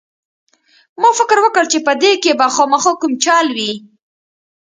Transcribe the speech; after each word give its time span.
ما 1.01 1.09
فکر 1.19 1.37
وکړ 1.41 1.63
چې 1.71 1.79
په 1.85 1.93
دې 2.01 2.11
کښې 2.23 2.33
به 2.39 2.47
خامخا 2.55 2.93
کوم 3.01 3.13
چل 3.23 3.47
وي. 3.57 3.71